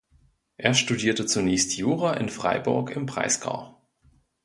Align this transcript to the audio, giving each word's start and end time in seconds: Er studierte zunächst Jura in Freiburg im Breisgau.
Er 0.57 0.73
studierte 0.73 1.27
zunächst 1.27 1.77
Jura 1.77 2.15
in 2.15 2.29
Freiburg 2.29 2.89
im 2.95 3.05
Breisgau. 3.05 3.79